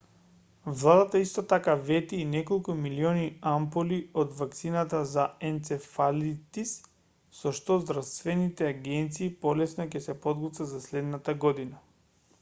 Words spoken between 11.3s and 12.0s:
година